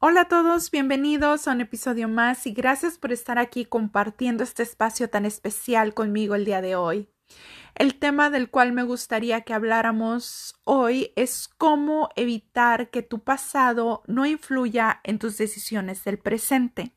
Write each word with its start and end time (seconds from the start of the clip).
Hola 0.00 0.20
a 0.20 0.28
todos, 0.28 0.70
bienvenidos 0.70 1.48
a 1.48 1.52
un 1.52 1.60
episodio 1.60 2.08
más 2.08 2.46
y 2.46 2.52
gracias 2.52 2.98
por 2.98 3.10
estar 3.10 3.36
aquí 3.36 3.64
compartiendo 3.64 4.44
este 4.44 4.62
espacio 4.62 5.10
tan 5.10 5.26
especial 5.26 5.92
conmigo 5.92 6.36
el 6.36 6.44
día 6.44 6.60
de 6.60 6.76
hoy. 6.76 7.08
El 7.74 7.96
tema 7.96 8.30
del 8.30 8.48
cual 8.48 8.72
me 8.72 8.84
gustaría 8.84 9.40
que 9.40 9.54
habláramos 9.54 10.54
hoy 10.62 11.12
es 11.16 11.48
cómo 11.48 12.10
evitar 12.14 12.90
que 12.90 13.02
tu 13.02 13.24
pasado 13.24 14.04
no 14.06 14.24
influya 14.24 15.00
en 15.02 15.18
tus 15.18 15.36
decisiones 15.36 16.04
del 16.04 16.20
presente. 16.20 16.94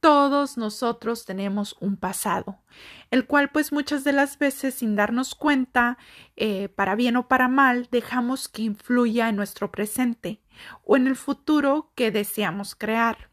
Todos 0.00 0.58
nosotros 0.58 1.24
tenemos 1.24 1.76
un 1.78 1.96
pasado, 1.96 2.64
el 3.12 3.28
cual 3.28 3.50
pues 3.50 3.70
muchas 3.70 4.02
de 4.02 4.12
las 4.12 4.38
veces 4.38 4.74
sin 4.74 4.96
darnos 4.96 5.36
cuenta, 5.36 5.98
eh, 6.34 6.68
para 6.68 6.96
bien 6.96 7.14
o 7.14 7.28
para 7.28 7.46
mal, 7.46 7.86
dejamos 7.92 8.48
que 8.48 8.62
influya 8.62 9.28
en 9.28 9.36
nuestro 9.36 9.70
presente 9.70 10.40
o 10.84 10.96
en 10.96 11.06
el 11.06 11.16
futuro 11.16 11.92
que 11.94 12.10
deseamos 12.10 12.74
crear. 12.74 13.30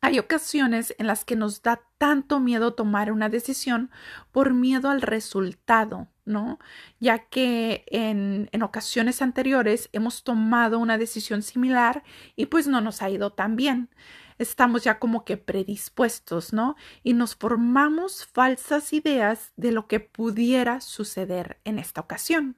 Hay 0.00 0.18
ocasiones 0.18 0.94
en 0.98 1.06
las 1.06 1.24
que 1.24 1.36
nos 1.36 1.62
da 1.62 1.80
tanto 1.96 2.40
miedo 2.40 2.74
tomar 2.74 3.12
una 3.12 3.28
decisión 3.28 3.90
por 4.32 4.52
miedo 4.52 4.90
al 4.90 5.00
resultado, 5.00 6.08
¿no? 6.24 6.58
Ya 6.98 7.28
que 7.28 7.84
en, 7.86 8.48
en, 8.50 8.62
ocasiones 8.64 9.22
anteriores 9.22 9.88
hemos 9.92 10.24
tomado 10.24 10.80
una 10.80 10.98
decisión 10.98 11.42
similar 11.42 12.02
y 12.34 12.46
pues 12.46 12.66
no 12.66 12.80
nos 12.80 13.00
ha 13.00 13.10
ido 13.10 13.30
tan 13.32 13.54
bien 13.54 13.90
estamos 14.38 14.84
ya 14.84 14.98
como 14.98 15.24
que 15.24 15.36
predispuestos, 15.36 16.52
¿no? 16.52 16.76
Y 17.02 17.14
nos 17.14 17.34
formamos 17.34 18.26
falsas 18.26 18.92
ideas 18.92 19.52
de 19.56 19.72
lo 19.72 19.86
que 19.86 20.00
pudiera 20.00 20.80
suceder 20.80 21.60
en 21.64 21.78
esta 21.78 22.00
ocasión. 22.00 22.56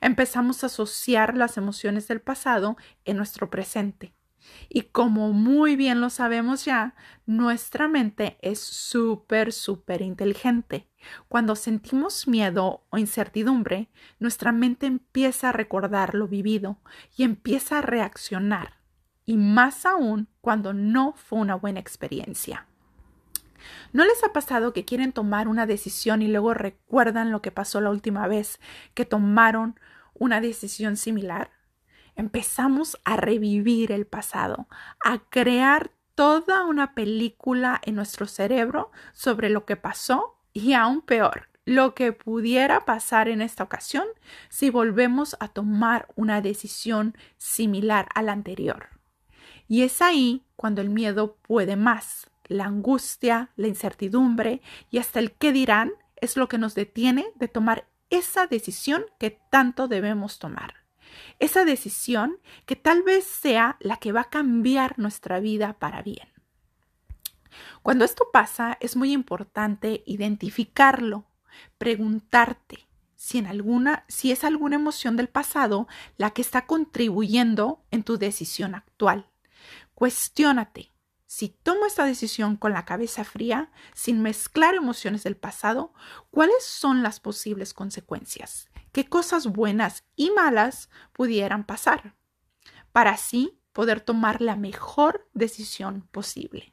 Empezamos 0.00 0.62
a 0.62 0.66
asociar 0.66 1.36
las 1.36 1.56
emociones 1.56 2.08
del 2.08 2.20
pasado 2.20 2.76
en 3.04 3.16
nuestro 3.16 3.50
presente. 3.50 4.14
Y 4.68 4.82
como 4.82 5.32
muy 5.32 5.74
bien 5.74 6.00
lo 6.00 6.10
sabemos 6.10 6.64
ya, 6.66 6.94
nuestra 7.24 7.88
mente 7.88 8.36
es 8.42 8.60
súper, 8.60 9.52
súper 9.52 10.02
inteligente. 10.02 10.86
Cuando 11.28 11.56
sentimos 11.56 12.28
miedo 12.28 12.84
o 12.90 12.98
incertidumbre, 12.98 13.90
nuestra 14.18 14.52
mente 14.52 14.86
empieza 14.86 15.48
a 15.48 15.52
recordar 15.52 16.14
lo 16.14 16.28
vivido 16.28 16.78
y 17.16 17.24
empieza 17.24 17.78
a 17.78 17.82
reaccionar 17.82 18.84
y 19.26 19.36
más 19.36 19.86
aún 19.86 20.28
cuando 20.40 20.72
no 20.72 21.14
fue 21.16 21.38
una 21.38 21.54
buena 21.54 21.80
experiencia. 21.80 22.66
¿No 23.92 24.04
les 24.04 24.22
ha 24.24 24.32
pasado 24.32 24.72
que 24.72 24.84
quieren 24.84 25.12
tomar 25.12 25.48
una 25.48 25.66
decisión 25.66 26.22
y 26.22 26.28
luego 26.28 26.54
recuerdan 26.54 27.30
lo 27.30 27.42
que 27.42 27.50
pasó 27.50 27.80
la 27.80 27.90
última 27.90 28.26
vez 28.26 28.60
que 28.94 29.04
tomaron 29.04 29.78
una 30.14 30.40
decisión 30.40 30.96
similar? 30.96 31.50
Empezamos 32.16 32.98
a 33.04 33.16
revivir 33.16 33.92
el 33.92 34.06
pasado, 34.06 34.68
a 35.04 35.18
crear 35.18 35.90
toda 36.14 36.64
una 36.64 36.94
película 36.94 37.80
en 37.84 37.96
nuestro 37.96 38.26
cerebro 38.26 38.92
sobre 39.12 39.50
lo 39.50 39.64
que 39.64 39.76
pasó 39.76 40.38
y 40.52 40.74
aún 40.74 41.02
peor, 41.02 41.48
lo 41.64 41.94
que 41.94 42.12
pudiera 42.12 42.84
pasar 42.84 43.28
en 43.28 43.42
esta 43.42 43.64
ocasión 43.64 44.06
si 44.48 44.70
volvemos 44.70 45.36
a 45.40 45.48
tomar 45.48 46.08
una 46.14 46.40
decisión 46.40 47.16
similar 47.36 48.08
a 48.14 48.22
la 48.22 48.32
anterior. 48.32 48.90
Y 49.66 49.82
es 49.82 50.02
ahí 50.02 50.44
cuando 50.56 50.82
el 50.82 50.90
miedo 50.90 51.36
puede 51.36 51.76
más. 51.76 52.30
La 52.46 52.66
angustia, 52.66 53.50
la 53.56 53.68
incertidumbre 53.68 54.60
y 54.90 54.98
hasta 54.98 55.18
el 55.18 55.32
qué 55.32 55.52
dirán 55.52 55.92
es 56.16 56.36
lo 56.36 56.48
que 56.48 56.58
nos 56.58 56.74
detiene 56.74 57.26
de 57.36 57.48
tomar 57.48 57.88
esa 58.10 58.46
decisión 58.46 59.04
que 59.18 59.38
tanto 59.50 59.88
debemos 59.88 60.38
tomar. 60.38 60.74
Esa 61.38 61.64
decisión 61.64 62.38
que 62.66 62.76
tal 62.76 63.02
vez 63.02 63.24
sea 63.24 63.76
la 63.80 63.96
que 63.96 64.12
va 64.12 64.22
a 64.22 64.30
cambiar 64.30 64.98
nuestra 64.98 65.40
vida 65.40 65.74
para 65.74 66.02
bien. 66.02 66.28
Cuando 67.82 68.04
esto 68.04 68.28
pasa, 68.32 68.76
es 68.80 68.96
muy 68.96 69.12
importante 69.12 70.02
identificarlo, 70.06 71.26
preguntarte 71.78 72.86
si 73.14 73.38
en 73.38 73.46
alguna 73.46 74.04
si 74.08 74.32
es 74.32 74.44
alguna 74.44 74.76
emoción 74.76 75.16
del 75.16 75.28
pasado 75.28 75.86
la 76.16 76.30
que 76.30 76.42
está 76.42 76.66
contribuyendo 76.66 77.82
en 77.90 78.02
tu 78.02 78.18
decisión 78.18 78.74
actual. 78.74 79.30
Cuestiónate. 79.94 80.93
Si 81.36 81.48
tomo 81.48 81.84
esta 81.84 82.04
decisión 82.04 82.54
con 82.56 82.74
la 82.74 82.84
cabeza 82.84 83.24
fría, 83.24 83.72
sin 83.92 84.22
mezclar 84.22 84.76
emociones 84.76 85.24
del 85.24 85.36
pasado, 85.36 85.92
¿cuáles 86.30 86.62
son 86.62 87.02
las 87.02 87.18
posibles 87.18 87.74
consecuencias? 87.74 88.70
¿Qué 88.92 89.08
cosas 89.08 89.48
buenas 89.48 90.04
y 90.14 90.30
malas 90.30 90.90
pudieran 91.12 91.64
pasar? 91.64 92.14
Para 92.92 93.10
así 93.10 93.58
poder 93.72 94.00
tomar 94.00 94.42
la 94.42 94.54
mejor 94.54 95.28
decisión 95.34 96.02
posible. 96.12 96.72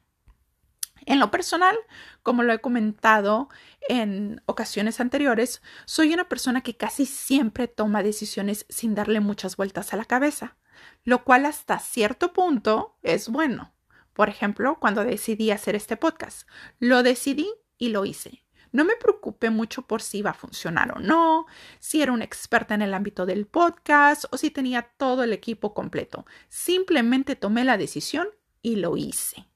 En 1.06 1.18
lo 1.18 1.32
personal, 1.32 1.76
como 2.22 2.44
lo 2.44 2.52
he 2.52 2.60
comentado 2.60 3.48
en 3.88 4.42
ocasiones 4.46 5.00
anteriores, 5.00 5.60
soy 5.86 6.14
una 6.14 6.28
persona 6.28 6.60
que 6.60 6.76
casi 6.76 7.04
siempre 7.04 7.66
toma 7.66 8.04
decisiones 8.04 8.64
sin 8.68 8.94
darle 8.94 9.18
muchas 9.18 9.56
vueltas 9.56 9.92
a 9.92 9.96
la 9.96 10.04
cabeza 10.04 10.56
lo 11.04 11.24
cual 11.24 11.46
hasta 11.46 11.78
cierto 11.78 12.32
punto 12.32 12.96
es 13.02 13.28
bueno. 13.28 13.72
Por 14.14 14.28
ejemplo, 14.28 14.78
cuando 14.78 15.04
decidí 15.04 15.50
hacer 15.50 15.74
este 15.74 15.96
podcast, 15.96 16.48
lo 16.78 17.02
decidí 17.02 17.48
y 17.78 17.88
lo 17.88 18.04
hice. 18.04 18.44
No 18.72 18.84
me 18.84 18.96
preocupé 18.96 19.50
mucho 19.50 19.82
por 19.82 20.00
si 20.00 20.18
iba 20.18 20.30
a 20.30 20.34
funcionar 20.34 20.96
o 20.96 20.98
no, 20.98 21.46
si 21.78 22.00
era 22.00 22.12
una 22.12 22.24
experta 22.24 22.74
en 22.74 22.80
el 22.80 22.94
ámbito 22.94 23.26
del 23.26 23.46
podcast 23.46 24.24
o 24.30 24.38
si 24.38 24.50
tenía 24.50 24.82
todo 24.96 25.22
el 25.24 25.34
equipo 25.34 25.74
completo. 25.74 26.24
Simplemente 26.48 27.36
tomé 27.36 27.64
la 27.64 27.76
decisión 27.76 28.28
y 28.62 28.76
lo 28.76 28.96
hice. 28.96 29.46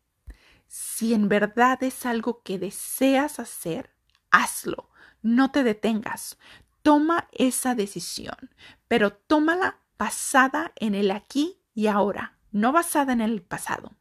Si 0.67 1.15
en 1.15 1.29
verdad 1.29 1.83
es 1.83 2.05
algo 2.05 2.43
que 2.43 2.59
deseas 2.59 3.39
hacer, 3.39 3.95
hazlo. 4.31 4.91
No 5.23 5.51
te 5.51 5.63
detengas. 5.65 6.39
Toma 6.83 7.29
esa 7.33 7.75
decisión, 7.75 8.55
pero 8.87 9.13
tómala 9.13 9.79
basada 9.99 10.73
en 10.77 10.95
el 10.95 11.11
aquí 11.11 11.59
y 11.75 11.87
ahora, 11.87 12.39
no 12.53 12.71
basada 12.73 13.13
en 13.13 13.23
el 13.23 13.43
pasado. 13.43 13.93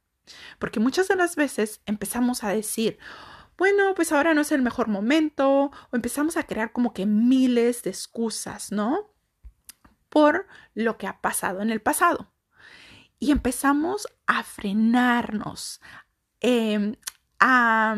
Porque 0.59 0.79
muchas 0.79 1.07
de 1.07 1.15
las 1.15 1.35
veces 1.35 1.81
empezamos 1.85 2.43
a 2.43 2.49
decir, 2.49 2.97
bueno, 3.57 3.93
pues 3.95 4.11
ahora 4.11 4.33
no 4.33 4.41
es 4.41 4.51
el 4.51 4.61
mejor 4.61 4.87
momento, 4.87 5.71
o 5.91 5.95
empezamos 5.95 6.37
a 6.37 6.43
crear 6.43 6.71
como 6.71 6.93
que 6.93 7.05
miles 7.05 7.83
de 7.83 7.89
excusas, 7.91 8.71
¿no? 8.71 9.11
Por 10.09 10.47
lo 10.73 10.97
que 10.97 11.07
ha 11.07 11.21
pasado 11.21 11.61
en 11.61 11.69
el 11.69 11.81
pasado. 11.81 12.31
Y 13.19 13.31
empezamos 13.31 14.07
a 14.27 14.43
frenarnos, 14.43 15.81
em, 16.41 16.95
a 17.39 17.95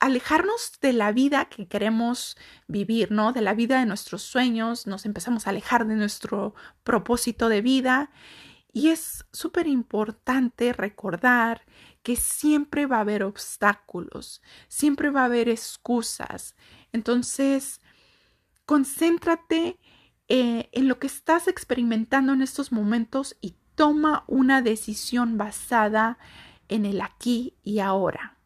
alejarnos 0.00 0.72
de 0.80 0.92
la 0.92 1.12
vida 1.12 1.46
que 1.46 1.68
queremos 1.68 2.36
vivir, 2.68 3.10
¿no? 3.12 3.32
De 3.32 3.40
la 3.40 3.54
vida 3.54 3.78
de 3.78 3.86
nuestros 3.86 4.22
sueños, 4.22 4.86
nos 4.86 5.06
empezamos 5.06 5.46
a 5.46 5.50
alejar 5.50 5.86
de 5.86 5.94
nuestro 5.94 6.54
propósito 6.84 7.48
de 7.48 7.62
vida 7.62 8.10
y 8.76 8.90
es 8.90 9.24
súper 9.32 9.68
importante 9.68 10.74
recordar 10.74 11.62
que 12.02 12.14
siempre 12.14 12.84
va 12.84 12.98
a 12.98 13.00
haber 13.00 13.22
obstáculos, 13.22 14.42
siempre 14.68 15.08
va 15.08 15.22
a 15.22 15.24
haber 15.24 15.48
excusas. 15.48 16.54
Entonces, 16.92 17.80
concéntrate 18.66 19.80
eh, 20.28 20.68
en 20.72 20.88
lo 20.88 20.98
que 20.98 21.06
estás 21.06 21.48
experimentando 21.48 22.34
en 22.34 22.42
estos 22.42 22.70
momentos 22.70 23.38
y 23.40 23.54
toma 23.76 24.24
una 24.26 24.60
decisión 24.60 25.38
basada 25.38 26.18
en 26.68 26.84
el 26.84 27.00
aquí 27.00 27.56
y 27.62 27.78
ahora. 27.78 28.36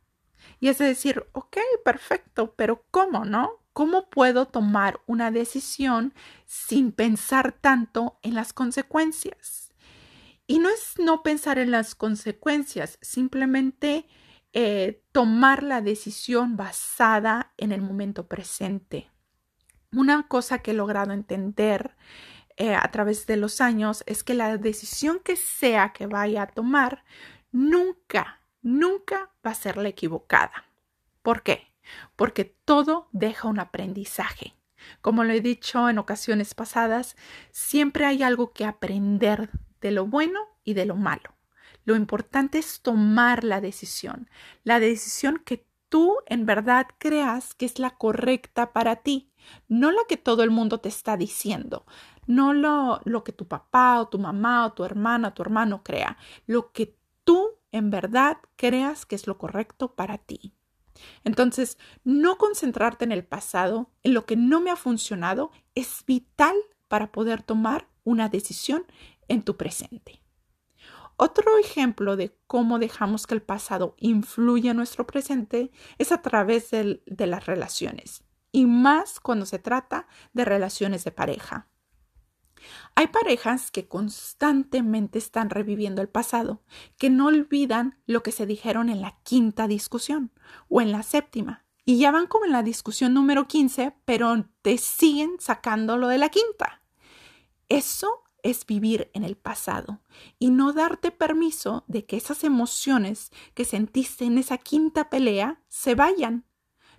Y 0.61 0.69
es 0.69 0.79
decir, 0.79 1.27
ok, 1.33 1.57
perfecto, 1.85 2.55
pero 2.55 2.85
¿cómo, 2.93 3.25
no? 3.25 3.65
¿Cómo 3.73 4.09
puedo 4.09 4.47
tomar 4.47 5.01
una 5.09 5.33
decisión 5.33 6.15
sin 6.47 6.93
pensar 6.93 7.51
tanto 7.51 8.21
en 8.23 8.37
las 8.37 8.53
consecuencias? 8.53 9.60
Y 10.51 10.59
no 10.59 10.69
es 10.69 10.99
no 10.99 11.23
pensar 11.23 11.61
en 11.61 11.71
las 11.71 11.95
consecuencias, 11.95 12.99
simplemente 13.01 14.09
eh, 14.53 15.01
tomar 15.13 15.63
la 15.63 15.81
decisión 15.81 16.57
basada 16.57 17.53
en 17.57 17.71
el 17.71 17.81
momento 17.81 18.27
presente. 18.27 19.13
Una 19.93 20.27
cosa 20.27 20.59
que 20.59 20.73
he 20.73 20.75
logrado 20.75 21.13
entender 21.13 21.95
eh, 22.57 22.75
a 22.75 22.91
través 22.91 23.29
de 23.29 23.37
los 23.37 23.61
años 23.61 24.03
es 24.07 24.25
que 24.25 24.35
la 24.35 24.57
decisión 24.57 25.21
que 25.21 25.37
sea 25.37 25.93
que 25.93 26.09
vaya 26.09 26.43
a 26.43 26.47
tomar 26.49 27.05
nunca 27.53 28.41
nunca 28.61 29.31
va 29.47 29.53
a 29.53 29.55
ser 29.55 29.77
la 29.77 29.91
equivocada. 29.91 30.65
¿Por 31.23 31.45
qué? 31.45 31.69
Porque 32.17 32.45
todo 32.45 33.09
deja 33.13 33.47
un 33.47 33.61
aprendizaje. 33.61 34.57
Como 35.01 35.23
lo 35.23 35.33
he 35.33 35.41
dicho 35.41 35.89
en 35.89 35.99
ocasiones 35.99 36.55
pasadas, 36.55 37.15
siempre 37.53 38.05
hay 38.05 38.25
algo 38.25 38.53
que 38.53 38.65
aprender 38.65 39.51
de 39.81 39.91
lo 39.91 40.07
bueno 40.07 40.41
de 40.75 40.87
lo 40.87 40.97
malo. 40.97 41.37
Lo 41.85 41.97
importante 41.97 42.59
es 42.59 42.83
tomar 42.83 43.45
la 43.45 43.61
decisión, 43.61 44.29
la 44.65 44.81
decisión 44.81 45.43
que 45.45 45.67
tú 45.89 46.17
en 46.27 46.47
verdad 46.47 46.87
creas 46.99 47.55
que 47.55 47.67
es 47.67 47.79
la 47.79 47.91
correcta 47.91 48.73
para 48.73 48.97
ti, 48.97 49.33
no 49.69 49.91
la 49.91 50.03
que 50.09 50.17
todo 50.17 50.43
el 50.43 50.51
mundo 50.51 50.79
te 50.79 50.89
está 50.89 51.17
diciendo, 51.17 51.87
no 52.27 52.53
lo, 52.53 53.01
lo 53.05 53.25
que 53.25 53.33
tu 53.33 53.49
papá 53.49 54.01
o 54.01 54.09
tu 54.09 54.19
mamá 54.19 54.67
o 54.67 54.73
tu 54.73 54.85
hermana 54.85 55.29
o 55.29 55.33
tu 55.33 55.43
hermano 55.43 55.83
crea, 55.83 56.17
lo 56.47 56.73
que 56.73 56.97
tú 57.25 57.59
en 57.73 57.91
verdad 57.91 58.39
creas 58.57 59.07
que 59.07 59.17
es 59.17 59.27
lo 59.27 59.39
correcto 59.39 59.95
para 59.95 60.19
ti. 60.19 60.55
Entonces, 61.25 61.79
no 62.05 62.37
concentrarte 62.37 63.05
en 63.05 63.13
el 63.13 63.25
pasado, 63.25 63.91
en 64.03 64.15
lo 64.15 64.27
que 64.27 64.37
no 64.37 64.61
me 64.61 64.71
ha 64.71 64.77
funcionado, 64.77 65.51
es 65.75 66.05
vital 66.07 66.57
para 66.89 67.13
poder 67.13 67.43
tomar 67.43 67.89
una 68.05 68.29
decisión 68.29 68.85
en 69.29 69.43
tu 69.43 69.57
presente. 69.57 70.23
Otro 71.23 71.59
ejemplo 71.59 72.17
de 72.17 72.35
cómo 72.47 72.79
dejamos 72.79 73.27
que 73.27 73.35
el 73.35 73.43
pasado 73.43 73.95
influya 73.99 74.71
en 74.71 74.79
nuestro 74.79 75.07
presente 75.07 75.71
es 75.99 76.13
a 76.13 76.23
través 76.23 76.71
de, 76.71 77.27
las 77.27 77.45
relaciones, 77.45 78.25
y 78.53 78.65
más 78.65 79.21
cuando 79.21 79.45
se 79.45 79.59
trata 79.59 80.07
de 80.33 80.47
relaciones 80.47 81.05
de 81.05 81.11
pareja. 81.11 81.69
Hay 82.95 83.09
parejas 83.09 83.71
que 83.71 83.87
constantemente 83.87 85.19
están 85.19 85.51
reviviendo 85.51 86.01
el 86.01 86.09
pasado, 86.09 86.63
que 86.97 87.11
no 87.11 87.27
olvidan 87.27 87.99
lo 88.07 88.23
que 88.23 88.33
se 88.33 88.47
dijeron 88.47 88.89
en 88.89 89.03
la 89.03 89.21
quinta 89.23 89.69
discusión 89.69 90.33
o 90.71 90.81
en 90.81 90.91
la 90.91 91.03
séptima, 91.03 91.67
y 91.85 91.99
ya 91.99 92.13
van 92.13 92.29
como 92.29 92.47
en 92.47 92.53
la 92.53 92.63
discusión 92.63 93.13
número 93.13 93.47
15, 93.47 93.95
pero 94.07 94.47
te 94.63 94.79
siguen 94.79 95.33
sacando 95.39 95.99
lo 95.99 96.09
de 96.09 96.17
la 96.17 96.31
quinta. 96.31 96.81
Eso 97.69 98.23
es 98.43 98.67
vivir 98.67 99.11
en 99.15 99.25
el 99.25 99.37
pasado 99.37 100.01
y 100.39 100.51
no 100.51 100.73
darte 100.73 101.11
permiso 101.11 101.85
de 101.87 102.05
que 102.05 102.17
esas 102.17 102.45
emociones 102.45 103.33
que 103.55 103.65
sentiste 103.65 104.25
en 104.25 104.39
esa 104.39 104.59
quinta 104.59 105.11
pelea 105.11 105.61
se 105.69 105.95
vayan. 105.95 106.45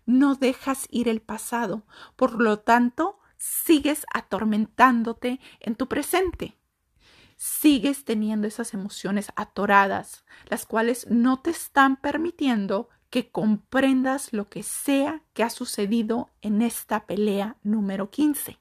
No 0.06 0.36
dejas 0.36 0.88
ir 0.90 1.08
el 1.08 1.22
pasado, 1.22 1.86
por 2.16 2.42
lo 2.42 2.60
tanto, 2.60 3.20
sigues 3.38 4.06
atormentándote 4.14 5.40
en 5.60 5.76
tu 5.76 5.88
presente. 5.88 6.58
Sigues 7.38 8.06
teniendo 8.06 8.48
esas 8.48 8.74
emociones 8.74 9.32
atoradas, 9.36 10.26
las 10.48 10.66
cuales 10.66 11.08
no 11.10 11.42
te 11.42 11.50
están 11.50 11.98
permitiendo 11.98 12.90
que 13.10 13.30
comprendas 13.30 14.32
lo 14.32 14.48
que 14.48 14.64
sea 14.64 15.22
que 15.34 15.44
ha 15.44 15.50
sucedido 15.50 16.30
en 16.42 16.62
esta 16.62 17.06
pelea 17.06 17.58
número 17.62 18.10
15. 18.10 18.58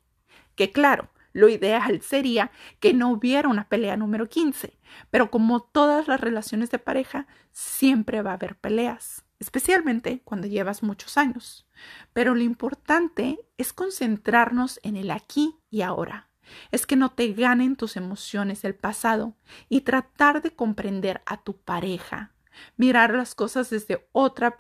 Que 0.57 0.73
claro, 0.73 1.09
lo 1.33 1.49
ideal 1.49 2.01
sería 2.03 2.51
que 2.81 2.93
no 2.93 3.11
hubiera 3.11 3.49
una 3.49 3.69
pelea 3.69 3.97
número 3.97 4.29
15, 4.29 4.79
pero 5.11 5.31
como 5.31 5.61
todas 5.61 6.09
las 6.09 6.21
relaciones 6.21 6.71
de 6.71 6.79
pareja, 6.79 7.27
siempre 7.53 8.23
va 8.23 8.33
a 8.33 8.35
haber 8.35 8.57
peleas, 8.57 9.25
especialmente 9.39 10.23
cuando 10.25 10.47
llevas 10.47 10.83
muchos 10.83 11.17
años. 11.17 11.67
Pero 12.13 12.35
lo 12.35 12.43
importante 12.43 13.39
es 13.59 13.73
concentrarnos 13.73 14.81
en 14.83 14.97
el 14.97 15.11
aquí 15.11 15.57
y 15.71 15.83
ahora. 15.83 16.29
Es 16.73 16.85
que 16.87 16.97
no 16.97 17.11
te 17.11 17.33
ganen 17.33 17.77
tus 17.77 17.97
emociones 17.97 18.63
del 18.63 18.75
pasado 18.75 19.37
y 19.69 19.83
tratar 19.83 20.43
de 20.43 20.51
comprender 20.55 21.23
a 21.25 21.43
tu 21.43 21.57
pareja, 21.57 22.33
mirar 22.77 23.15
las 23.15 23.37
cosas 23.37 23.71
desde 23.71 24.09
otra 24.11 24.57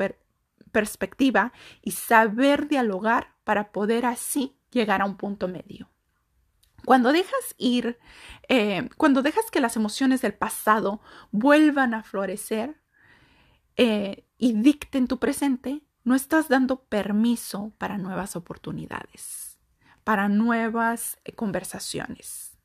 perspectiva 0.70 1.52
y 1.82 1.90
saber 1.90 2.68
dialogar 2.68 3.34
para 3.42 3.72
poder 3.72 4.06
así 4.06 4.56
llegar 4.70 5.02
a 5.02 5.04
un 5.04 5.16
punto 5.16 5.48
medio. 5.48 5.89
Cuando 6.84 7.12
dejas 7.12 7.54
ir, 7.58 7.98
eh, 8.48 8.88
cuando 8.96 9.22
dejas 9.22 9.50
que 9.50 9.60
las 9.60 9.76
emociones 9.76 10.22
del 10.22 10.34
pasado 10.34 11.00
vuelvan 11.30 11.94
a 11.94 12.02
florecer 12.02 12.80
eh, 13.76 14.26
y 14.38 14.54
dicten 14.54 15.06
tu 15.06 15.18
presente, 15.18 15.82
no 16.04 16.14
estás 16.14 16.48
dando 16.48 16.84
permiso 16.84 17.72
para 17.78 17.98
nuevas 17.98 18.36
oportunidades, 18.36 19.58
para 20.04 20.28
nuevas 20.28 21.18
eh, 21.24 21.32
conversaciones. 21.32 22.58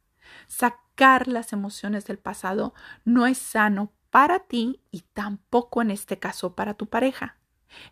Sacar 0.48 1.28
las 1.28 1.54
emociones 1.54 2.06
del 2.06 2.18
pasado 2.18 2.74
no 3.04 3.28
es 3.28 3.38
sano 3.38 3.92
para 4.10 4.40
ti 4.40 4.82
y 4.92 5.02
tampoco 5.14 5.82
en 5.82 5.92
este 5.92 6.20
caso 6.20 6.56
para 6.56 6.76
tu 6.76 6.88
pareja. 6.88 7.38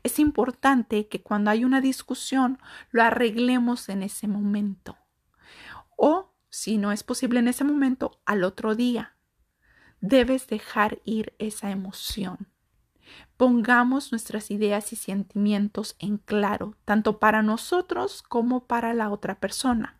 Es 0.03 0.19
importante 0.19 1.09
que 1.09 1.21
cuando 1.21 1.51
hay 1.51 1.65
una 1.65 1.81
discusión 1.81 2.59
lo 2.91 3.03
arreglemos 3.03 3.89
en 3.89 4.03
ese 4.03 4.29
momento 4.29 4.97
o, 5.97 6.33
si 6.49 6.77
no 6.77 6.91
es 6.91 7.03
posible 7.03 7.39
en 7.39 7.47
ese 7.47 7.63
momento, 7.63 8.19
al 8.25 8.43
otro 8.43 8.75
día. 8.75 9.15
Debes 10.01 10.47
dejar 10.47 10.99
ir 11.03 11.33
esa 11.39 11.71
emoción. 11.71 12.47
Pongamos 13.37 14.11
nuestras 14.11 14.51
ideas 14.51 14.93
y 14.93 14.95
sentimientos 14.95 15.95
en 15.99 16.17
claro, 16.17 16.75
tanto 16.85 17.19
para 17.19 17.41
nosotros 17.41 18.21
como 18.21 18.65
para 18.65 18.93
la 18.93 19.09
otra 19.09 19.39
persona. 19.39 19.99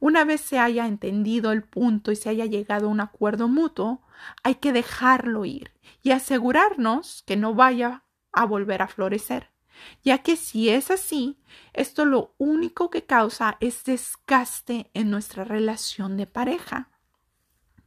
Una 0.00 0.24
vez 0.24 0.40
se 0.40 0.58
haya 0.58 0.86
entendido 0.86 1.52
el 1.52 1.62
punto 1.62 2.10
y 2.10 2.16
se 2.16 2.28
haya 2.28 2.46
llegado 2.46 2.86
a 2.86 2.90
un 2.90 3.00
acuerdo 3.00 3.46
mutuo, 3.48 4.02
hay 4.42 4.56
que 4.56 4.72
dejarlo 4.72 5.44
ir 5.44 5.72
y 6.02 6.10
asegurarnos 6.10 7.22
que 7.26 7.36
no 7.36 7.54
vaya 7.54 8.02
a 8.32 8.44
volver 8.44 8.82
a 8.82 8.88
florecer 8.88 9.51
ya 10.02 10.18
que 10.18 10.36
si 10.36 10.68
es 10.68 10.90
así, 10.90 11.38
esto 11.72 12.04
lo 12.04 12.34
único 12.38 12.90
que 12.90 13.04
causa 13.04 13.56
es 13.60 13.84
desgaste 13.84 14.90
en 14.94 15.10
nuestra 15.10 15.44
relación 15.44 16.16
de 16.16 16.26
pareja. 16.26 16.90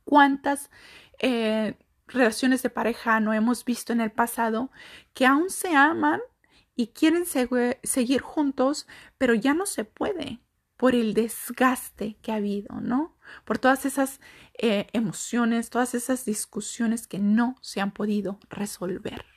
¿Cuántas 0.03 0.69
eh, 1.19 1.77
relaciones 2.07 2.61
de 2.63 2.69
pareja 2.69 3.19
no 3.19 3.33
hemos 3.33 3.65
visto 3.65 3.93
en 3.93 4.01
el 4.01 4.11
pasado 4.11 4.71
que 5.13 5.25
aún 5.25 5.49
se 5.49 5.75
aman 5.75 6.21
y 6.75 6.87
quieren 6.87 7.25
seguir 7.25 8.21
juntos, 8.21 8.85
pero 9.17 9.33
ya 9.33 9.53
no 9.53 9.65
se 9.65 9.85
puede 9.85 10.41
por 10.77 10.93
el 10.93 11.13
desgaste 11.13 12.17
que 12.21 12.31
ha 12.31 12.35
habido, 12.35 12.81
¿no? 12.81 13.17
Por 13.45 13.57
todas 13.59 13.85
esas 13.85 14.19
eh, 14.57 14.87
emociones, 14.91 15.69
todas 15.69 15.95
esas 15.95 16.25
discusiones 16.25 17.07
que 17.07 17.19
no 17.19 17.55
se 17.61 17.79
han 17.79 17.91
podido 17.91 18.39
resolver. 18.49 19.34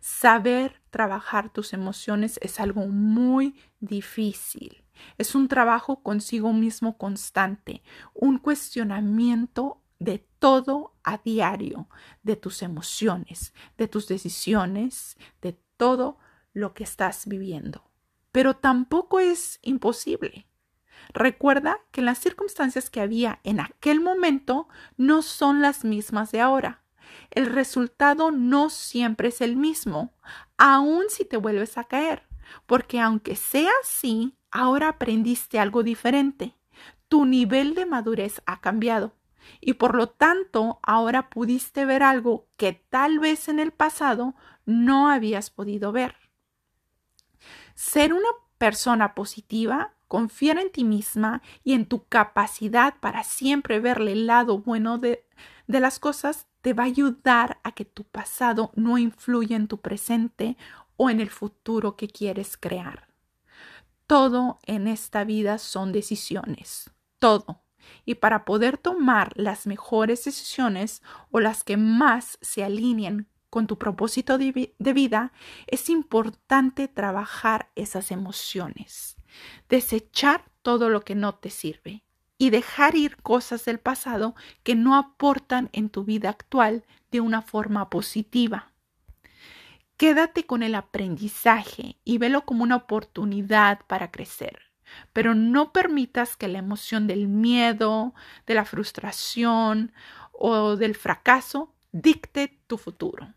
Saber 0.00 0.80
trabajar 0.90 1.50
tus 1.50 1.72
emociones 1.72 2.38
es 2.42 2.60
algo 2.60 2.86
muy 2.86 3.58
difícil. 3.80 4.84
Es 5.16 5.34
un 5.34 5.48
trabajo 5.48 6.02
consigo 6.02 6.52
mismo 6.52 6.98
constante, 6.98 7.82
un 8.14 8.38
cuestionamiento 8.38 9.82
de 9.98 10.26
todo 10.38 10.94
a 11.02 11.18
diario, 11.18 11.88
de 12.22 12.36
tus 12.36 12.62
emociones, 12.62 13.52
de 13.76 13.88
tus 13.88 14.06
decisiones, 14.08 15.16
de 15.42 15.58
todo 15.76 16.18
lo 16.52 16.74
que 16.74 16.84
estás 16.84 17.26
viviendo. 17.26 17.90
Pero 18.32 18.54
tampoco 18.54 19.20
es 19.20 19.58
imposible. 19.62 20.46
Recuerda 21.14 21.80
que 21.90 22.02
las 22.02 22.18
circunstancias 22.18 22.90
que 22.90 23.00
había 23.00 23.40
en 23.44 23.60
aquel 23.60 24.00
momento 24.00 24.68
no 24.96 25.22
son 25.22 25.62
las 25.62 25.84
mismas 25.84 26.32
de 26.32 26.40
ahora 26.40 26.82
el 27.30 27.46
resultado 27.46 28.30
no 28.30 28.70
siempre 28.70 29.28
es 29.28 29.40
el 29.40 29.56
mismo, 29.56 30.12
aun 30.56 31.04
si 31.08 31.24
te 31.24 31.36
vuelves 31.36 31.78
a 31.78 31.84
caer, 31.84 32.22
porque 32.66 33.00
aunque 33.00 33.36
sea 33.36 33.70
así, 33.82 34.36
ahora 34.50 34.88
aprendiste 34.88 35.58
algo 35.58 35.82
diferente. 35.82 36.54
Tu 37.08 37.24
nivel 37.24 37.74
de 37.74 37.86
madurez 37.86 38.42
ha 38.46 38.60
cambiado 38.60 39.14
y 39.60 39.74
por 39.74 39.94
lo 39.94 40.08
tanto 40.08 40.78
ahora 40.82 41.30
pudiste 41.30 41.84
ver 41.84 42.02
algo 42.02 42.46
que 42.56 42.72
tal 42.72 43.18
vez 43.18 43.48
en 43.48 43.58
el 43.58 43.72
pasado 43.72 44.34
no 44.66 45.08
habías 45.10 45.50
podido 45.50 45.92
ver. 45.92 46.16
Ser 47.74 48.12
una 48.12 48.28
persona 48.58 49.14
positiva, 49.14 49.94
confiar 50.08 50.58
en 50.58 50.70
ti 50.70 50.84
misma 50.84 51.42
y 51.64 51.74
en 51.74 51.86
tu 51.86 52.04
capacidad 52.06 52.94
para 53.00 53.24
siempre 53.24 53.80
verle 53.80 54.12
el 54.12 54.26
lado 54.26 54.58
bueno 54.58 54.98
de, 54.98 55.24
de 55.66 55.80
las 55.80 55.98
cosas 55.98 56.46
te 56.68 56.74
va 56.74 56.82
a 56.82 56.86
ayudar 56.86 57.60
a 57.64 57.72
que 57.72 57.86
tu 57.86 58.04
pasado 58.04 58.72
no 58.74 58.98
influya 58.98 59.56
en 59.56 59.68
tu 59.68 59.80
presente 59.80 60.58
o 60.98 61.08
en 61.08 61.18
el 61.18 61.30
futuro 61.30 61.96
que 61.96 62.08
quieres 62.08 62.58
crear. 62.58 63.08
Todo 64.06 64.58
en 64.66 64.86
esta 64.86 65.24
vida 65.24 65.56
son 65.56 65.92
decisiones, 65.92 66.90
todo. 67.18 67.62
Y 68.04 68.16
para 68.16 68.44
poder 68.44 68.76
tomar 68.76 69.32
las 69.34 69.66
mejores 69.66 70.26
decisiones 70.26 71.02
o 71.30 71.40
las 71.40 71.64
que 71.64 71.78
más 71.78 72.36
se 72.42 72.62
alineen 72.64 73.30
con 73.48 73.66
tu 73.66 73.78
propósito 73.78 74.36
de, 74.36 74.68
vida, 74.92 75.32
es 75.68 75.88
importante 75.88 76.86
trabajar 76.86 77.70
esas 77.76 78.10
emociones, 78.10 79.16
desechar 79.70 80.44
todo 80.60 80.90
lo 80.90 81.00
que 81.00 81.14
no 81.14 81.34
te 81.34 81.48
sirve 81.48 82.04
y 82.38 82.50
dejar 82.50 82.94
ir 82.94 83.16
cosas 83.16 83.64
del 83.64 83.80
pasado 83.80 84.34
que 84.62 84.76
no 84.76 84.96
aportan 84.96 85.68
en 85.72 85.90
tu 85.90 86.04
vida 86.04 86.30
actual 86.30 86.84
de 87.10 87.20
una 87.20 87.42
forma 87.42 87.90
positiva. 87.90 88.72
Quédate 89.96 90.46
con 90.46 90.62
el 90.62 90.76
aprendizaje 90.76 91.98
y 92.04 92.18
velo 92.18 92.44
como 92.44 92.62
una 92.62 92.76
oportunidad 92.76 93.80
para 93.88 94.12
crecer, 94.12 94.70
pero 95.12 95.34
no 95.34 95.72
permitas 95.72 96.36
que 96.36 96.46
la 96.46 96.60
emoción 96.60 97.08
del 97.08 97.26
miedo, 97.26 98.14
de 98.46 98.54
la 98.54 98.64
frustración 98.64 99.92
o 100.30 100.76
del 100.76 100.94
fracaso 100.94 101.74
dicte 101.90 102.60
tu 102.68 102.78
futuro. 102.78 103.34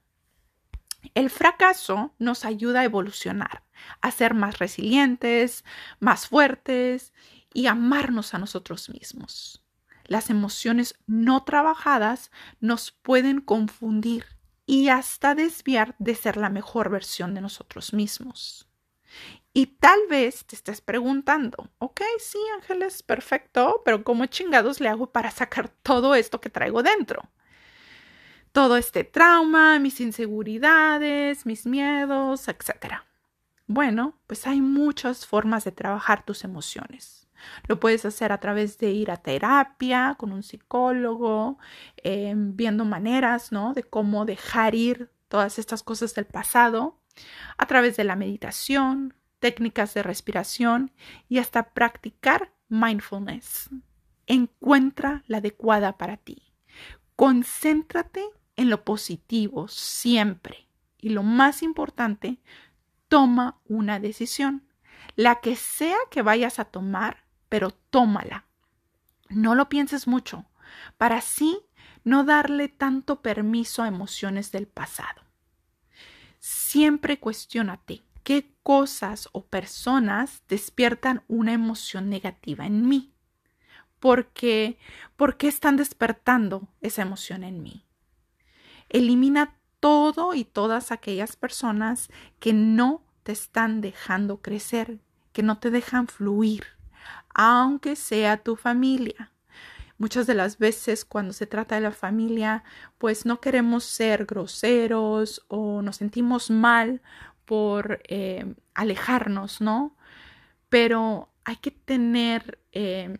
El 1.16 1.32
fracaso 1.32 2.14
nos 2.20 2.46
ayuda 2.46 2.82
a 2.82 2.86
evolucionar, 2.86 3.64
a 4.02 4.12
ser 4.12 4.36
más 4.36 4.60
resilientes, 4.60 5.66
más 6.00 6.28
fuertes 6.28 7.12
y 7.54 7.68
amarnos 7.68 8.34
a 8.34 8.38
nosotros 8.38 8.90
mismos. 8.90 9.64
Las 10.06 10.30
emociones 10.30 10.96
no 11.08 11.44
trabajadas 11.44 12.32
nos 12.60 12.92
pueden 12.92 13.42
confundir 13.42 14.26
y 14.66 14.90
hasta 14.90 15.36
desviar 15.36 15.96
de 16.00 16.16
ser 16.16 16.38
la 16.38 16.50
mejor 16.50 16.90
versión 16.90 17.34
de 17.34 17.42
nosotros 17.42 17.94
mismos. 17.94 18.68
Y 19.54 19.66
tal 19.66 20.00
vez 20.10 20.46
te 20.46 20.56
estés 20.56 20.80
preguntando, 20.80 21.70
ok, 21.78 22.02
sí, 22.20 22.40
Ángeles, 22.56 23.04
perfecto, 23.04 23.82
pero 23.84 24.04
¿cómo 24.04 24.26
chingados 24.28 24.80
le 24.80 24.88
hago 24.88 25.12
para 25.12 25.30
sacar 25.30 25.70
todo 25.70 26.16
esto 26.16 26.40
que 26.40 26.50
traigo 26.50 26.84
dentro? 26.84 27.30
Todo 28.54 28.78
este 28.78 29.04
trauma, 29.04 29.78
mis 29.80 30.00
inseguridades, 30.00 31.46
mis 31.46 31.66
miedos, 31.66 32.48
etc. 32.48 33.04
Bueno, 33.68 34.18
pues 34.28 34.48
hay 34.48 34.62
muchas 34.62 35.26
formas 35.26 35.66
de 35.66 35.72
trabajar 35.72 36.26
tus 36.26 36.46
emociones. 36.46 37.21
Lo 37.68 37.80
puedes 37.80 38.06
hacer 38.06 38.32
a 38.32 38.40
través 38.40 38.78
de 38.78 38.92
ir 38.92 39.12
a 39.12 39.18
terapia 39.18 40.16
con 40.18 40.32
un 40.32 40.44
psicólogo, 40.44 41.58
em, 41.98 42.56
viendo 42.56 42.86
maneras, 42.86 43.52
¿no? 43.52 43.74
De 43.74 43.84
cómo 43.84 44.26
dejar 44.26 44.76
ir 44.76 45.12
todas 45.28 45.60
estas 45.60 45.84
cosas 45.84 46.14
del 46.16 46.26
pasado, 46.26 47.00
a 47.58 47.66
través 47.66 47.98
de 47.98 48.04
la 48.04 48.16
meditación, 48.16 49.14
técnicas 49.40 49.94
de 49.94 50.04
respiración 50.04 50.92
y 51.28 51.40
hasta 51.40 51.72
practicar 51.74 52.54
mindfulness. 52.70 53.70
Encuentra 54.28 55.24
la 55.28 55.38
adecuada 55.38 55.98
para 55.98 56.18
ti. 56.18 56.54
Concéntrate 57.16 58.24
en 58.56 58.70
lo 58.70 58.84
positivo 58.84 59.68
siempre. 59.68 60.68
Y 60.98 61.10
lo 61.10 61.24
más 61.24 61.64
importante, 61.64 62.40
toma 63.08 63.60
una 63.66 64.00
decisión. 64.00 64.64
La 65.16 65.42
que 65.42 65.56
sea 65.56 65.98
que 66.10 66.22
vayas 66.22 66.60
a 66.60 66.66
tomar, 66.66 67.26
pero 67.52 67.72
tómala. 67.72 68.46
No 69.28 69.56
lo 69.56 69.68
pienses 69.68 70.08
mucho, 70.08 70.46
para 70.98 71.18
así 71.18 71.60
no 72.06 72.24
darle 72.24 72.70
tanto 72.70 73.22
permiso 73.22 73.84
a 73.84 73.90
emociones 73.90 74.54
del 74.54 74.68
pasado. 74.68 75.22
Siempre 76.40 77.20
cuestionate 77.20 78.04
qué 78.24 78.56
cosas 78.64 79.28
o 79.34 79.46
personas 79.48 80.44
despiertan 80.48 81.26
una 81.28 81.52
emoción 81.52 82.10
negativa 82.10 82.66
en 82.66 82.88
mí. 82.88 83.14
¿Por 84.00 84.28
qué? 84.28 84.78
¿Por 85.18 85.36
qué 85.36 85.50
están 85.50 85.76
despertando 85.76 86.70
esa 86.80 87.02
emoción 87.02 87.44
en 87.44 87.62
mí? 87.62 87.84
Elimina 88.88 89.58
todo 89.82 90.36
y 90.36 90.46
todas 90.46 90.94
aquellas 90.94 91.36
personas 91.36 92.10
que 92.40 92.54
no 92.54 93.04
te 93.24 93.34
están 93.34 93.82
dejando 93.82 94.42
crecer, 94.42 95.02
que 95.34 95.44
no 95.44 95.58
te 95.60 95.70
dejan 95.70 96.08
fluir, 96.08 96.80
aunque 97.34 97.96
sea 97.96 98.38
tu 98.38 98.56
familia. 98.56 99.32
Muchas 99.98 100.26
de 100.26 100.34
las 100.34 100.58
veces 100.58 101.06
cuando 101.06 101.32
se 101.32 101.46
trata 101.46 101.76
de 101.76 101.82
la 101.82 101.92
familia, 101.92 102.64
pues 102.98 103.26
no 103.26 103.40
queremos 103.40 103.84
ser 103.84 104.26
groseros 104.26 105.46
o 105.48 105.82
nos 105.84 105.98
sentimos 105.98 106.50
mal 106.50 107.02
por 107.46 108.02
eh, 108.08 108.56
alejarnos, 108.74 109.62
¿no? 109.62 109.96
Pero 110.70 111.30
hay 111.44 111.58
que 111.58 111.72
tener 111.72 112.60
eh, 112.72 113.16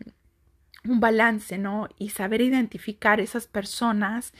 un 0.84 1.00
balance, 1.00 1.58
¿no? 1.58 1.88
Y 1.98 2.08
saber 2.08 2.40
identificar 2.40 3.20
esas 3.20 3.46
personas 3.46 4.32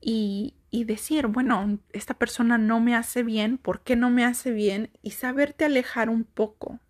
y, 0.00 0.54
y 0.70 0.84
decir, 0.84 1.28
bueno, 1.28 1.78
esta 1.92 2.14
persona 2.14 2.58
no 2.58 2.80
me 2.80 2.96
hace 2.96 3.22
bien, 3.22 3.58
¿por 3.58 3.82
qué 3.82 3.94
no 3.94 4.10
me 4.10 4.24
hace 4.24 4.50
bien? 4.50 4.90
Y 5.02 5.12
saberte 5.12 5.64
alejar 5.64 6.08
un 6.08 6.24
poco, 6.24 6.80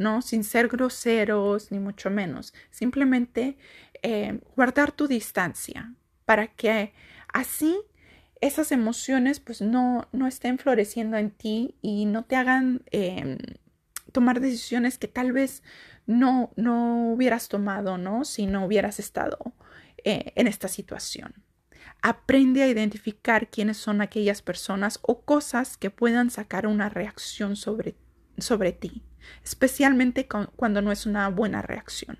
¿no? 0.00 0.22
Sin 0.22 0.44
ser 0.44 0.68
groseros, 0.68 1.70
ni 1.70 1.78
mucho 1.78 2.08
menos. 2.10 2.54
Simplemente 2.70 3.58
eh, 4.02 4.40
guardar 4.56 4.92
tu 4.92 5.06
distancia 5.06 5.94
para 6.24 6.46
que 6.46 6.94
así 7.32 7.76
esas 8.40 8.72
emociones 8.72 9.40
pues 9.40 9.60
no, 9.60 10.08
no 10.12 10.26
estén 10.26 10.56
floreciendo 10.56 11.18
en 11.18 11.30
ti 11.30 11.76
y 11.82 12.06
no 12.06 12.24
te 12.24 12.36
hagan 12.36 12.82
em, 12.90 13.36
tomar 14.10 14.40
decisiones 14.40 14.96
que 14.96 15.06
tal 15.06 15.32
vez 15.32 15.62
no, 16.06 16.50
no 16.56 17.12
hubieras 17.12 17.48
tomado, 17.48 17.98
¿no? 17.98 18.24
Si 18.24 18.46
no 18.46 18.64
hubieras 18.64 19.00
estado 19.00 19.54
eh, 20.02 20.32
en 20.34 20.46
esta 20.46 20.68
situación. 20.68 21.44
Aprende 22.00 22.62
a 22.62 22.68
identificar 22.68 23.50
quiénes 23.50 23.76
son 23.76 24.00
aquellas 24.00 24.40
personas 24.40 24.98
o 25.02 25.26
cosas 25.26 25.76
que 25.76 25.90
puedan 25.90 26.30
sacar 26.30 26.66
una 26.66 26.88
reacción 26.88 27.54
sobre, 27.54 27.96
sobre 28.38 28.72
ti, 28.72 29.02
especialmente 29.44 30.28
cuando 30.56 30.82
no 30.82 30.92
es 30.92 31.06
una 31.06 31.28
buena 31.28 31.62
reacción. 31.62 32.18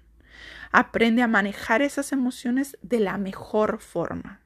Aprende 0.72 1.22
a 1.22 1.28
manejar 1.28 1.82
esas 1.82 2.12
emociones 2.12 2.78
de 2.82 3.00
la 3.00 3.18
mejor 3.18 3.80
forma. 3.80 4.40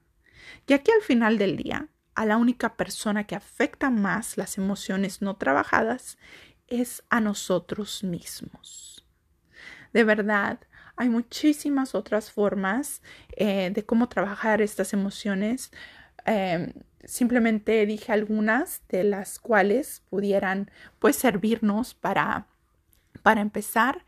Ya 0.66 0.78
que 0.78 0.92
al 0.92 1.02
final 1.02 1.38
del 1.38 1.56
día, 1.56 1.88
a 2.14 2.26
la 2.26 2.36
única 2.36 2.76
persona 2.76 3.24
que 3.24 3.34
afecta 3.34 3.90
más 3.90 4.36
las 4.36 4.56
emociones 4.56 5.20
no 5.20 5.36
trabajadas 5.36 6.16
es 6.68 7.02
a 7.10 7.20
nosotros 7.20 8.04
mismos. 8.04 9.04
De 9.92 10.04
verdad, 10.04 10.60
hay 10.96 11.08
muchísimas 11.08 11.94
otras 11.94 12.30
formas 12.30 13.02
eh, 13.36 13.70
de 13.70 13.84
cómo 13.84 14.08
trabajar 14.08 14.62
estas 14.62 14.92
emociones. 14.92 15.70
Em, 16.24 16.72
simplemente 17.06 17.84
dije 17.86 18.12
algunas 18.12 18.82
de 18.88 19.04
las 19.04 19.38
cuales 19.38 20.02
pudieran 20.10 20.70
pues 20.98 21.16
servirnos 21.16 21.94
para, 21.94 22.46
para 23.22 23.40
empezar, 23.40 24.04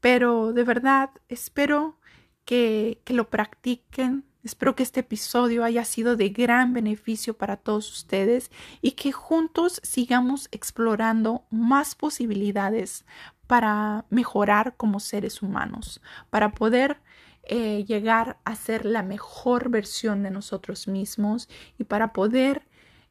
pero 0.00 0.52
de 0.52 0.64
verdad 0.64 1.10
espero 1.28 1.98
que, 2.44 3.00
que 3.04 3.14
lo 3.14 3.28
practiquen, 3.28 4.24
Espero 4.44 4.76
que 4.76 4.84
este 4.84 5.00
episodio 5.00 5.64
haya 5.64 5.84
sido 5.84 6.16
de 6.16 6.28
gran 6.30 6.72
beneficio 6.72 7.36
para 7.36 7.56
todos 7.56 7.90
ustedes 7.90 8.50
y 8.80 8.92
que 8.92 9.10
juntos 9.10 9.80
sigamos 9.82 10.48
explorando 10.52 11.44
más 11.50 11.94
posibilidades 11.96 13.04
para 13.48 14.06
mejorar 14.10 14.76
como 14.76 15.00
seres 15.00 15.42
humanos, 15.42 16.00
para 16.30 16.52
poder 16.52 17.00
eh, 17.48 17.84
llegar 17.86 18.38
a 18.44 18.54
ser 18.54 18.84
la 18.84 19.02
mejor 19.02 19.70
versión 19.70 20.22
de 20.22 20.30
nosotros 20.30 20.86
mismos 20.86 21.48
y 21.78 21.84
para 21.84 22.12
poder 22.12 22.68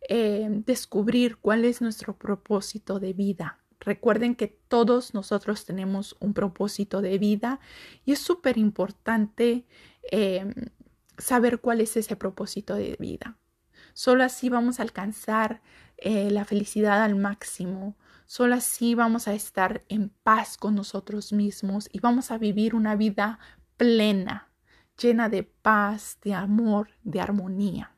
eh, 0.10 0.48
descubrir 0.66 1.38
cuál 1.38 1.66
es 1.66 1.82
nuestro 1.82 2.16
propósito 2.16 3.00
de 3.00 3.14
vida. 3.14 3.58
Recuerden 3.80 4.36
que 4.36 4.48
todos 4.48 5.14
nosotros 5.16 5.66
tenemos 5.66 6.16
un 6.20 6.34
propósito 6.34 7.02
de 7.02 7.18
vida 7.18 7.60
y 8.06 8.12
es 8.12 8.20
súper 8.20 8.58
importante 8.58 9.66
eh, 10.12 10.46
saber 11.18 11.60
cuál 11.60 11.82
es 11.82 11.98
ese 11.98 12.16
propósito 12.16 12.76
de 12.76 12.96
vida. 13.00 13.38
Solo 13.94 14.24
así 14.24 14.50
vamos 14.50 14.80
a 14.80 14.84
alcanzar 14.84 15.62
la 16.04 16.46
felicidad 16.46 17.04
al 17.04 17.16
máximo, 17.16 17.98
Solo 18.30 18.56
así 18.56 18.94
vamos 18.94 19.30
a 19.30 19.34
estar 19.34 19.86
en 19.88 20.10
paz 20.10 20.58
con 20.58 20.76
nosotros 20.76 21.32
mismos 21.32 21.88
y 21.94 22.02
vamos 22.02 22.30
a 22.30 22.38
vivir 22.38 22.76
una 22.76 22.98
vida 22.98 23.40
plena, 23.78 24.50
llena 25.00 25.30
de 25.30 25.44
paz, 25.44 26.18
de 26.24 26.34
amor, 26.34 26.90
de 27.04 27.22
armonía, 27.22 27.96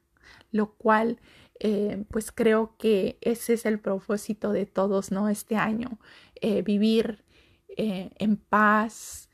lo 0.51 0.73
cual 0.73 1.19
eh, 1.59 2.05
pues 2.09 2.31
creo 2.31 2.75
que 2.77 3.17
ese 3.21 3.53
es 3.53 3.65
el 3.65 3.79
propósito 3.79 4.53
de 4.53 4.65
todos, 4.65 5.11
¿no? 5.11 5.27
Este 5.27 5.57
año, 5.57 5.99
eh, 6.35 6.61
vivir 6.61 7.25
eh, 7.77 8.11
en 8.17 8.37
paz, 8.37 9.25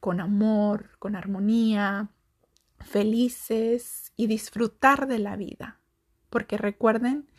con 0.00 0.20
amor, 0.20 0.98
con 0.98 1.14
armonía, 1.14 2.10
felices 2.80 4.12
y 4.16 4.26
disfrutar 4.26 5.06
de 5.06 5.20
la 5.20 5.36
vida. 5.36 5.78
Porque 6.28 6.58
recuerden 6.58 7.30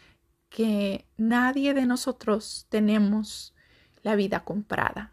que 0.48 1.10
nadie 1.18 1.74
de 1.74 1.86
nosotros 1.86 2.68
tenemos 2.70 3.54
la 4.02 4.16
vida 4.16 4.46
comprada. 4.46 5.12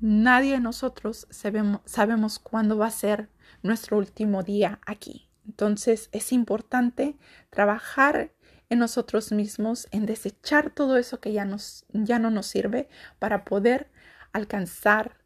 Nadie 0.00 0.54
de 0.54 0.60
nosotros 0.60 1.26
sabemos, 1.30 2.38
cuándo 2.38 2.78
va 2.78 2.86
a 2.86 2.90
ser 2.90 3.28
nuestro 3.62 3.98
último 3.98 4.42
día 4.42 4.80
aquí. 4.86 5.28
Entonces 5.46 6.08
es 6.12 6.32
importante 6.32 7.16
trabajar 7.50 8.32
en 8.70 8.78
nosotros 8.78 9.30
mismos, 9.32 9.88
en 9.90 10.06
desechar 10.06 10.70
todo 10.70 10.96
eso 10.96 11.20
que 11.20 11.32
ya 11.32 11.44
no 11.44 12.30
nos 12.30 12.46
sirve 12.46 12.88
para 13.18 13.44
poder 13.44 13.90
alcanzar 14.32 15.18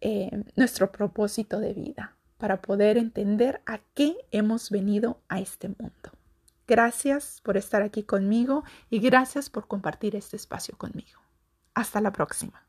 eh, 0.00 0.30
nuestro 0.56 0.92
propósito 0.92 1.60
de 1.60 1.74
vida, 1.74 2.16
para 2.38 2.62
poder 2.62 2.96
entender 2.96 3.60
a 3.66 3.80
qué 3.94 4.16
hemos 4.30 4.70
venido 4.70 5.20
a 5.28 5.40
este 5.40 5.68
mundo. 5.68 6.10
Gracias 6.66 7.40
por 7.42 7.56
estar 7.56 7.82
aquí 7.82 8.02
conmigo 8.02 8.64
y 8.88 9.00
gracias 9.00 9.50
por 9.50 9.66
compartir 9.66 10.16
este 10.16 10.36
espacio 10.36 10.78
conmigo. 10.78 11.20
Hasta 11.74 12.00
la 12.00 12.12
próxima. 12.12 12.66